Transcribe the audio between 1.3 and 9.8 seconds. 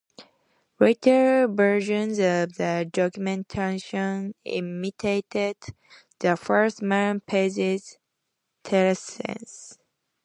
versions of the documentation imitated the first man pages' terseness.